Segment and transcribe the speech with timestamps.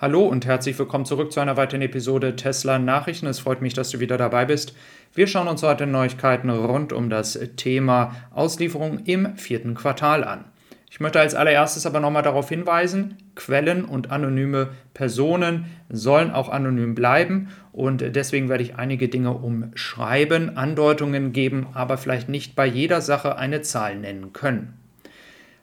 [0.00, 3.26] Hallo und herzlich willkommen zurück zu einer weiteren Episode Tesla Nachrichten.
[3.26, 4.74] Es freut mich, dass du wieder dabei bist.
[5.14, 10.46] Wir schauen uns heute Neuigkeiten rund um das Thema Auslieferung im vierten Quartal an.
[10.90, 16.94] Ich möchte als allererstes aber nochmal darauf hinweisen, Quellen und anonyme Personen sollen auch anonym
[16.94, 23.02] bleiben und deswegen werde ich einige Dinge umschreiben, Andeutungen geben, aber vielleicht nicht bei jeder
[23.02, 24.79] Sache eine Zahl nennen können.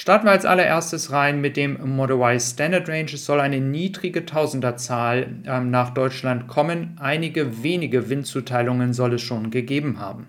[0.00, 3.10] Starten wir als allererstes rein mit dem Model Y Standard Range.
[3.12, 6.96] Es soll eine niedrige Tausenderzahl ähm, nach Deutschland kommen.
[7.00, 10.28] Einige wenige Windzuteilungen soll es schon gegeben haben.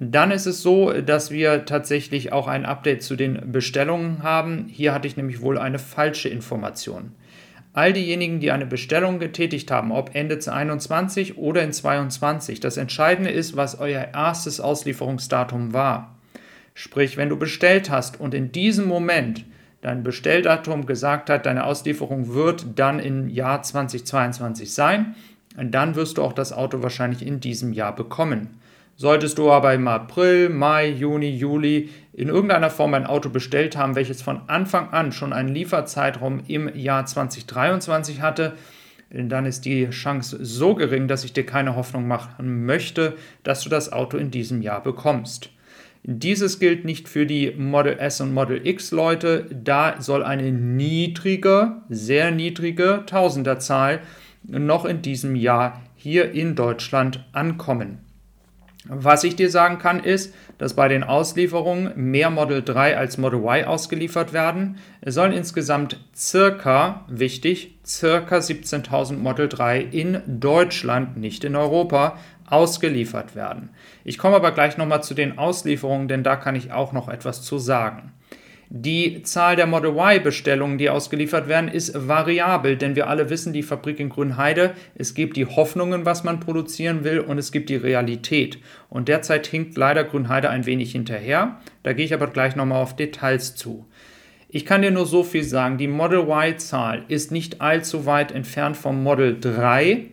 [0.00, 4.68] Dann ist es so, dass wir tatsächlich auch ein Update zu den Bestellungen haben.
[4.70, 7.12] Hier hatte ich nämlich wohl eine falsche Information.
[7.74, 13.30] All diejenigen, die eine Bestellung getätigt haben, ob Ende 2021 oder in 2022, das Entscheidende
[13.32, 16.16] ist, was euer erstes Auslieferungsdatum war.
[16.74, 19.44] Sprich, wenn du bestellt hast und in diesem Moment
[19.82, 25.14] dein Bestelldatum gesagt hat, deine Auslieferung wird dann im Jahr 2022 sein,
[25.56, 28.60] dann wirst du auch das Auto wahrscheinlich in diesem Jahr bekommen.
[28.96, 33.96] Solltest du aber im April, Mai, Juni, Juli in irgendeiner Form ein Auto bestellt haben,
[33.96, 38.52] welches von Anfang an schon einen Lieferzeitraum im Jahr 2023 hatte,
[39.10, 43.68] dann ist die Chance so gering, dass ich dir keine Hoffnung machen möchte, dass du
[43.68, 45.50] das Auto in diesem Jahr bekommst.
[46.04, 49.46] Dieses gilt nicht für die Model S und Model X Leute.
[49.52, 54.00] Da soll eine niedrige, sehr niedrige Tausenderzahl
[54.42, 57.98] noch in diesem Jahr hier in Deutschland ankommen.
[58.88, 63.38] Was ich dir sagen kann, ist, dass bei den Auslieferungen mehr Model 3 als Model
[63.40, 64.78] Y ausgeliefert werden.
[65.00, 73.36] Es sollen insgesamt circa, wichtig, circa 17.000 Model 3 in Deutschland, nicht in Europa, ausgeliefert
[73.36, 73.70] werden.
[74.02, 77.42] Ich komme aber gleich nochmal zu den Auslieferungen, denn da kann ich auch noch etwas
[77.42, 78.12] zu sagen.
[78.74, 83.62] Die Zahl der Model Y-Bestellungen, die ausgeliefert werden, ist variabel, denn wir alle wissen, die
[83.62, 87.76] Fabrik in Grünheide, es gibt die Hoffnungen, was man produzieren will, und es gibt die
[87.76, 88.58] Realität.
[88.88, 91.60] Und derzeit hinkt leider Grünheide ein wenig hinterher.
[91.82, 93.84] Da gehe ich aber gleich nochmal auf Details zu.
[94.48, 98.78] Ich kann dir nur so viel sagen, die Model Y-Zahl ist nicht allzu weit entfernt
[98.78, 100.11] vom Model 3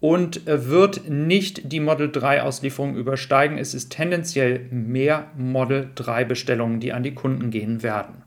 [0.00, 3.58] und wird nicht die Model 3 Auslieferung übersteigen.
[3.58, 8.22] Es ist tendenziell mehr Model 3 Bestellungen, die an die Kunden gehen werden.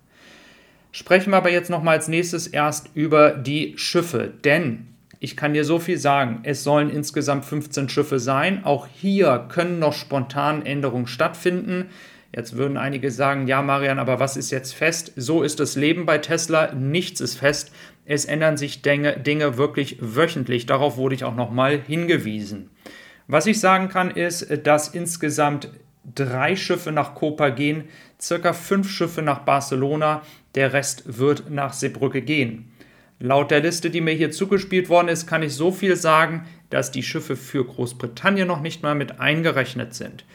[0.92, 4.88] Sprechen wir aber jetzt noch mal als nächstes erst über die Schiffe, denn
[5.24, 8.66] ich kann dir so viel sagen, es sollen insgesamt 15 Schiffe sein.
[8.66, 11.86] Auch hier können noch spontan Änderungen stattfinden.
[12.34, 15.12] Jetzt würden einige sagen, ja Marian, aber was ist jetzt fest?
[15.18, 17.72] So ist das Leben bei Tesla, nichts ist fest.
[18.06, 20.66] Es ändern sich Dinge, Dinge wirklich wöchentlich.
[20.66, 22.70] Darauf wurde ich auch nochmal hingewiesen.
[23.28, 25.70] Was ich sagen kann, ist, dass insgesamt
[26.16, 27.86] drei Schiffe nach Copa gehen,
[28.20, 30.22] circa fünf Schiffe nach Barcelona,
[30.56, 32.72] der Rest wird nach Seebrücke gehen.
[33.20, 36.92] Laut der Liste, die mir hier zugespielt worden ist, kann ich so viel sagen, dass
[36.92, 40.26] die Schiffe für Großbritannien noch nicht mal mit eingerechnet sind.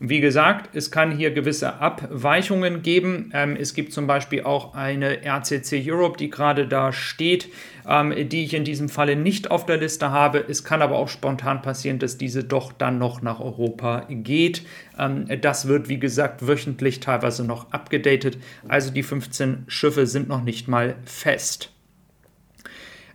[0.00, 3.30] Wie gesagt, es kann hier gewisse Abweichungen geben.
[3.34, 7.48] Ähm, es gibt zum Beispiel auch eine RCC Europe, die gerade da steht,
[7.86, 10.44] ähm, die ich in diesem Falle nicht auf der Liste habe.
[10.48, 14.62] Es kann aber auch spontan passieren, dass diese doch dann noch nach Europa geht.
[14.96, 18.38] Ähm, das wird, wie gesagt, wöchentlich teilweise noch abgedatet.
[18.68, 21.72] Also die 15 Schiffe sind noch nicht mal fest.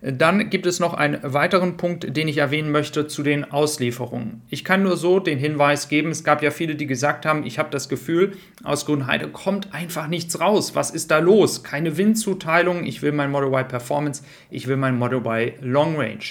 [0.06, 4.42] Dann gibt es noch einen weiteren Punkt, den ich erwähnen möchte zu den Auslieferungen.
[4.50, 7.58] Ich kann nur so den Hinweis geben, es gab ja viele, die gesagt haben, ich
[7.58, 8.32] habe das Gefühl,
[8.64, 10.74] aus Grünheide kommt einfach nichts raus.
[10.74, 11.62] Was ist da los?
[11.62, 16.24] Keine Windzuteilung, ich will mein Model Y Performance, ich will mein Model Y Long Range.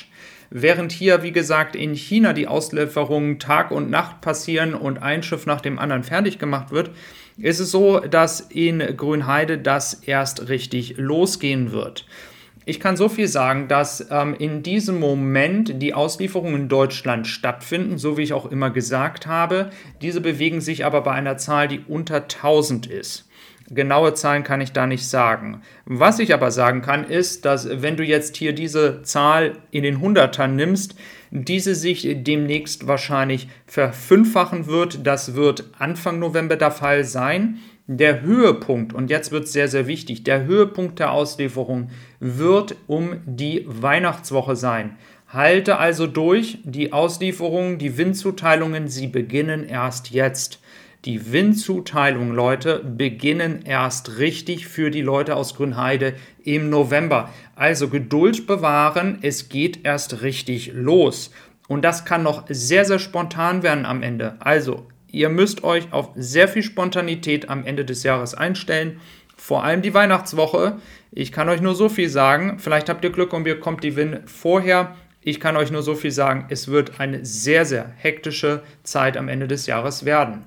[0.52, 5.48] Während hier, wie gesagt, in China die Auslieferungen Tag und Nacht passieren und ein Schiff
[5.48, 6.92] nach dem anderen fertig gemacht wird,
[7.40, 12.06] ist es so, dass in Grünheide das erst richtig losgehen wird.
[12.66, 17.98] Ich kann so viel sagen, dass ähm, in diesem Moment die Auslieferungen in Deutschland stattfinden,
[17.98, 19.70] so wie ich auch immer gesagt habe.
[20.02, 23.28] Diese bewegen sich aber bei einer Zahl, die unter 1000 ist.
[23.70, 25.62] Genaue Zahlen kann ich da nicht sagen.
[25.86, 30.00] Was ich aber sagen kann, ist, dass wenn du jetzt hier diese Zahl in den
[30.00, 30.96] Hundertern nimmst,
[31.32, 35.06] diese sich demnächst wahrscheinlich verfünffachen wird.
[35.08, 37.58] Das wird Anfang November der Fall sein.
[37.88, 41.90] Der Höhepunkt, und jetzt wird es sehr, sehr wichtig, der Höhepunkt der Auslieferung
[42.20, 44.96] wird um die Weihnachtswoche sein.
[45.28, 50.63] Halte also durch, die Auslieferungen, die Windzuteilungen, sie beginnen erst jetzt.
[51.06, 56.14] Die Windzuteilungen, Leute, beginnen erst richtig für die Leute aus Grünheide
[56.44, 57.30] im November.
[57.56, 61.32] Also Geduld bewahren, es geht erst richtig los.
[61.68, 64.36] Und das kann noch sehr, sehr spontan werden am Ende.
[64.40, 69.00] Also Ihr müsst euch auf sehr viel Spontanität am Ende des Jahres einstellen.
[69.38, 70.78] vor allem die Weihnachtswoche.
[71.12, 72.60] Ich kann euch nur so viel sagen.
[72.60, 74.96] Vielleicht habt ihr Glück und ihr kommt die Win vorher.
[75.22, 76.46] Ich kann euch nur so viel sagen.
[76.50, 80.46] Es wird eine sehr, sehr hektische Zeit am Ende des Jahres werden.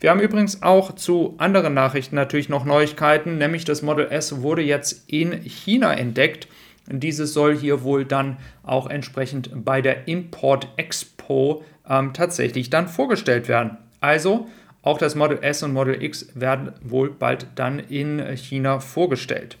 [0.00, 4.62] Wir haben übrigens auch zu anderen Nachrichten natürlich noch Neuigkeiten, nämlich das Model S wurde
[4.62, 6.48] jetzt in China entdeckt.
[6.86, 13.48] Dieses soll hier wohl dann auch entsprechend bei der Import Expo ähm, tatsächlich dann vorgestellt
[13.48, 13.78] werden.
[14.00, 14.48] Also
[14.82, 19.56] auch das Model S und Model X werden wohl bald dann in China vorgestellt.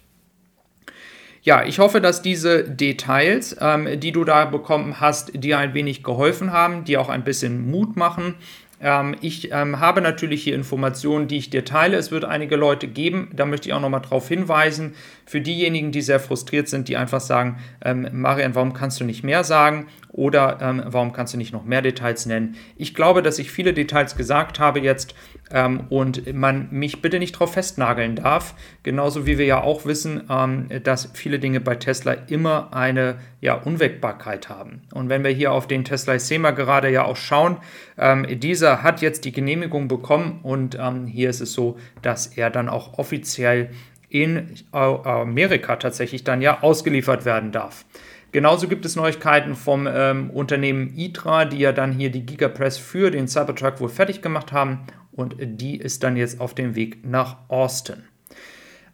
[1.44, 6.02] Ja, ich hoffe, dass diese Details, ähm, die du da bekommen hast, dir ein wenig
[6.02, 8.36] geholfen haben, dir auch ein bisschen Mut machen
[8.84, 11.96] ähm, ich ähm, habe natürlich hier Informationen, die ich dir teile.
[11.96, 14.94] Es wird einige Leute geben, da möchte ich auch nochmal darauf hinweisen.
[15.24, 19.24] Für diejenigen, die sehr frustriert sind, die einfach sagen, ähm, Marian, warum kannst du nicht
[19.24, 19.86] mehr sagen?
[20.10, 22.56] Oder ähm, warum kannst du nicht noch mehr Details nennen?
[22.76, 25.14] Ich glaube, dass ich viele Details gesagt habe jetzt
[25.50, 28.54] ähm, und man mich bitte nicht darauf festnageln darf.
[28.82, 33.54] Genauso wie wir ja auch wissen, ähm, dass viele Dinge bei Tesla immer eine ja,
[33.54, 34.82] Unwägbarkeit haben.
[34.92, 37.58] Und wenn wir hier auf den Tesla SEMA gerade ja auch schauen,
[37.98, 42.50] ähm, dieser hat jetzt die Genehmigung bekommen und ähm, hier ist es so, dass er
[42.50, 43.70] dann auch offiziell
[44.08, 47.84] in Amerika tatsächlich dann ja ausgeliefert werden darf.
[48.30, 53.10] Genauso gibt es Neuigkeiten vom ähm, Unternehmen ITRA, die ja dann hier die Gigapress für
[53.10, 54.80] den Cybertruck wohl fertig gemacht haben
[55.14, 58.04] und die ist dann jetzt auf dem Weg nach Austin.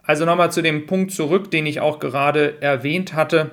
[0.03, 3.53] Also nochmal zu dem Punkt zurück, den ich auch gerade erwähnt hatte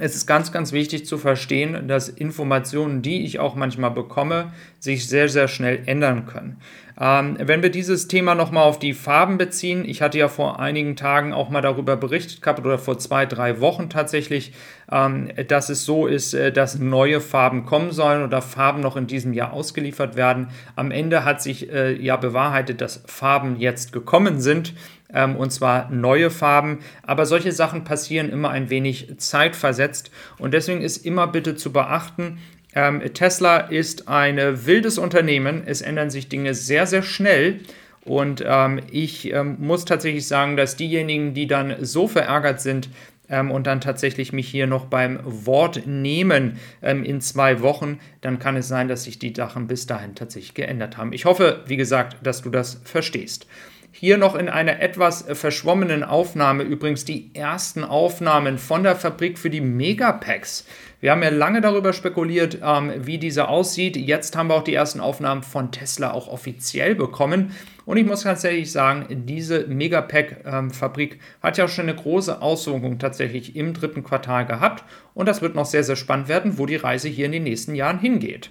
[0.00, 5.08] es ist ganz, ganz wichtig zu verstehen, dass Informationen, die ich auch manchmal bekomme, sich
[5.08, 6.56] sehr, sehr schnell ändern können.
[7.00, 10.96] Ähm, wenn wir dieses Thema nochmal auf die Farben beziehen, ich hatte ja vor einigen
[10.96, 14.52] Tagen auch mal darüber berichtet gehabt oder vor zwei, drei Wochen tatsächlich,
[14.90, 19.06] ähm, dass es so ist, äh, dass neue Farben kommen sollen oder Farben noch in
[19.06, 20.48] diesem Jahr ausgeliefert werden.
[20.74, 24.74] Am Ende hat sich äh, ja bewahrheitet, dass Farben jetzt gekommen sind
[25.12, 26.80] ähm, und zwar neue Farben.
[27.02, 32.38] Aber solche Sachen passieren immer ein wenig zeitversetzt und deswegen ist immer bitte zu beachten,
[32.74, 34.36] ähm, Tesla ist ein
[34.66, 35.62] wildes Unternehmen.
[35.64, 37.60] Es ändern sich Dinge sehr, sehr schnell.
[38.04, 42.90] Und ähm, ich ähm, muss tatsächlich sagen, dass diejenigen, die dann so verärgert sind,
[43.28, 48.38] ähm, und dann tatsächlich mich hier noch beim Wort nehmen ähm, in zwei Wochen, dann
[48.38, 51.12] kann es sein, dass sich die Sachen bis dahin tatsächlich geändert haben.
[51.12, 53.46] Ich hoffe, wie gesagt, dass du das verstehst.
[53.96, 59.38] Hier noch in einer etwas äh, verschwommenen Aufnahme übrigens die ersten Aufnahmen von der Fabrik
[59.38, 60.66] für die Megapacks.
[60.98, 63.96] Wir haben ja lange darüber spekuliert, ähm, wie diese aussieht.
[63.96, 67.54] Jetzt haben wir auch die ersten Aufnahmen von Tesla auch offiziell bekommen.
[67.86, 72.98] Und ich muss ganz ehrlich sagen, diese Megapack-Fabrik ähm, hat ja schon eine große Auswirkung
[72.98, 74.82] tatsächlich im dritten Quartal gehabt.
[75.14, 77.76] Und das wird noch sehr, sehr spannend werden, wo die Reise hier in den nächsten
[77.76, 78.50] Jahren hingeht.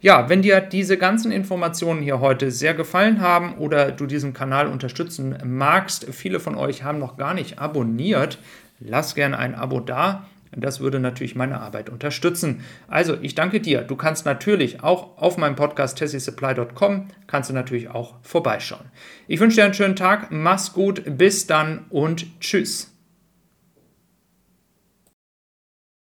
[0.00, 4.68] Ja, wenn dir diese ganzen Informationen hier heute sehr gefallen haben oder du diesen Kanal
[4.68, 8.38] unterstützen magst, viele von euch haben noch gar nicht abonniert,
[8.78, 10.28] lass gerne ein Abo da.
[10.56, 12.64] Das würde natürlich meine Arbeit unterstützen.
[12.88, 13.82] Also, ich danke dir.
[13.82, 18.86] Du kannst natürlich auch auf meinem Podcast tessiesupply.com kannst du natürlich auch vorbeischauen.
[19.26, 22.97] Ich wünsche dir einen schönen Tag, mach's gut, bis dann und tschüss.